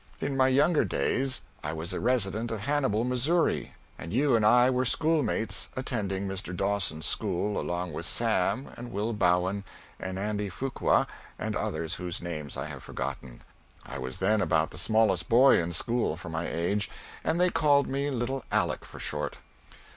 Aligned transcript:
In 0.19 0.35
my 0.35 0.47
younger 0.47 0.83
days 0.83 1.43
I 1.63 1.73
was 1.73 1.93
a 1.93 1.99
resident 1.99 2.49
of 2.49 2.61
Hannibal, 2.61 3.03
Mo., 3.03 3.15
and 3.99 4.11
you 4.11 4.35
and 4.35 4.43
I 4.43 4.67
were 4.71 4.83
schoolmates 4.83 5.69
attending 5.75 6.27
Mr. 6.27 6.57
Dawson's 6.57 7.05
school 7.05 7.59
along 7.59 7.93
with 7.93 8.07
Sam 8.07 8.71
and 8.75 8.91
Will 8.91 9.13
Bowen 9.13 9.63
and 9.99 10.17
Andy 10.17 10.49
Fuqua 10.49 11.05
and 11.37 11.55
others 11.55 11.97
whose 12.01 12.19
names 12.19 12.57
I 12.57 12.65
have 12.65 12.81
forgotten. 12.81 13.43
I 13.85 13.99
was 13.99 14.17
then 14.17 14.41
about 14.41 14.71
the 14.71 14.79
smallest 14.79 15.29
boy 15.29 15.61
in 15.61 15.71
school, 15.71 16.17
for 16.17 16.29
my 16.29 16.47
age, 16.47 16.89
and 17.23 17.39
they 17.39 17.51
called 17.51 17.87
me 17.87 18.09
little 18.09 18.43
Aleck 18.51 18.83
for 18.83 18.99
short. 18.99 19.37